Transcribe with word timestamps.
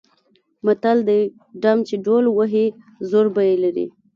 متل 0.65 0.97
دی: 1.09 1.21
ډم 1.61 1.79
چې 1.87 1.95
ډول 2.05 2.25
وهي 2.29 2.65
زور 3.09 3.25
به 3.33 3.41
یې 3.49 3.55
لري. 3.63 3.85